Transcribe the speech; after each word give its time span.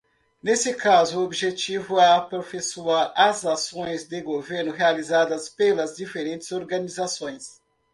Neste 0.41 0.73
caso, 0.73 1.19
o 1.19 1.23
objetivo 1.23 1.99
é 1.99 2.07
aperfeiçoar 2.07 3.13
as 3.15 3.45
ações 3.45 4.07
de 4.07 4.19
governo 4.19 4.71
realizadas 4.71 5.47
pelas 5.47 5.95
diferentes 5.95 6.51
organizações. 6.51 7.61